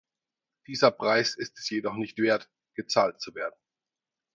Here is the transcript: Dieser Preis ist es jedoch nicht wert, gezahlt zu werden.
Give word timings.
Dieser 0.65 0.89
Preis 0.89 1.35
ist 1.35 1.59
es 1.59 1.69
jedoch 1.69 1.93
nicht 1.93 2.17
wert, 2.17 2.49
gezahlt 2.73 3.21
zu 3.21 3.35
werden. 3.35 3.53